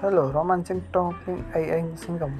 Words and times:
Hello, 0.00 0.30
Romancing 0.30 0.80
Talking 0.92 1.42
AI 1.54 1.82
gồng 2.18 2.30